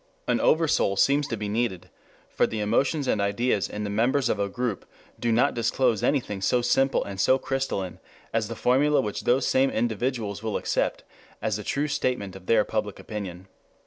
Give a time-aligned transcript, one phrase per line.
[0.27, 1.91] An oversoul seems to be needed,
[2.27, 4.83] for the emotions and ideas in the members of a group
[5.19, 7.99] do not disclose anything so simple and so crystalline
[8.33, 11.03] as the formula which those same individuals will accept
[11.39, 13.47] as a true statement of their Public Opinion.